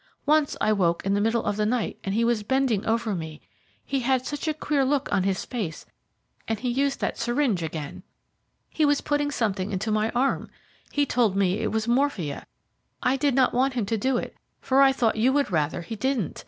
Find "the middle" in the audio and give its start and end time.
1.13-1.43